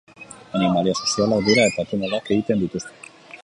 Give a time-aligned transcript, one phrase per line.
[0.59, 3.13] Animalia sozialak dira eta tunelak egiten dituzte.